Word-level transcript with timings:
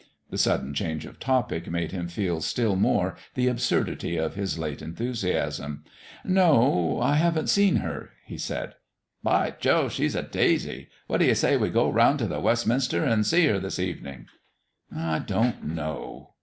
The 0.31 0.37
sudden 0.39 0.73
change 0.73 1.05
of 1.05 1.19
topic 1.19 1.69
made 1.69 1.91
him 1.91 2.07
feel 2.07 2.41
still 2.41 2.75
more 2.75 3.15
the 3.35 3.47
absurdity 3.47 4.17
of 4.17 4.33
his 4.33 4.57
late 4.57 4.81
enthusiasm. 4.81 5.83
"No, 6.25 6.99
I 6.99 7.17
haven't 7.17 7.49
seen 7.51 7.75
her," 7.85 8.09
he 8.25 8.39
said. 8.39 8.73
"By 9.21 9.53
Jove, 9.59 9.91
she's 9.91 10.15
a 10.15 10.23
daisy! 10.23 10.87
What 11.05 11.19
do 11.19 11.25
you 11.25 11.35
say 11.35 11.55
to 11.55 11.69
go 11.69 11.87
around 11.91 12.17
to 12.17 12.27
the 12.27 12.39
Westminster 12.39 13.03
and 13.03 13.27
see 13.27 13.45
her 13.45 13.59
this 13.59 13.77
evening?" 13.77 14.25
"I 14.91 15.19
don't 15.19 15.63
know. 15.67 16.31